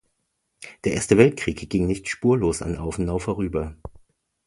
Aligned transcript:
Der 0.83 0.93
Erste 0.93 1.15
Weltkrieg 1.19 1.69
ging 1.69 1.85
nicht 1.85 2.09
spurlos 2.09 2.63
an 2.63 2.75
Aufenau 2.75 3.19
vorüber. 3.19 3.77